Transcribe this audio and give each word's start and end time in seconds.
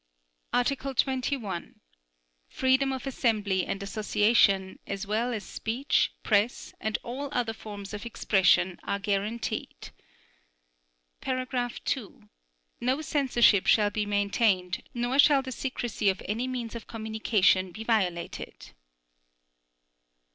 Article 0.51 0.95
21. 0.95 1.79
Freedom 2.47 2.91
of 2.91 3.05
assembly 3.05 3.67
and 3.67 3.83
association 3.83 4.79
as 4.87 5.05
well 5.05 5.31
as 5.31 5.43
speech, 5.45 6.11
press 6.23 6.73
and 6.81 6.97
all 7.03 7.29
other 7.31 7.53
forms 7.53 7.93
of 7.93 8.03
expression 8.03 8.79
are 8.81 8.97
guaranteed. 8.97 9.89
(2) 11.21 12.29
No 12.81 12.99
censorship 13.01 13.67
shall 13.67 13.91
be 13.91 14.07
maintained, 14.07 14.81
nor 14.95 15.19
shall 15.19 15.43
the 15.43 15.51
secrecy 15.51 16.09
of 16.09 16.23
any 16.25 16.47
means 16.47 16.73
of 16.73 16.87
communication 16.87 17.71
be 17.71 17.83
violated. 17.83 18.71